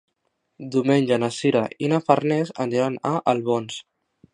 [0.75, 3.83] Diumenge na Sira i na Farners aniran a Albons.